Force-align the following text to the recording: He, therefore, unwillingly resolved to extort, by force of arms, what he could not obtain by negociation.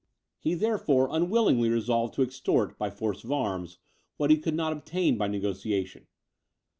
He, 0.39 0.55
therefore, 0.55 1.09
unwillingly 1.11 1.69
resolved 1.69 2.15
to 2.15 2.23
extort, 2.23 2.75
by 2.79 2.89
force 2.89 3.23
of 3.23 3.31
arms, 3.31 3.77
what 4.17 4.31
he 4.31 4.37
could 4.39 4.55
not 4.55 4.73
obtain 4.73 5.15
by 5.15 5.27
negociation. 5.27 6.07